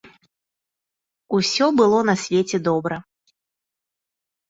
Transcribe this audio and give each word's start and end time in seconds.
Усё 1.41 1.65
было 1.83 1.99
на 2.09 2.17
свеце 2.25 2.57
добра. 2.71 2.97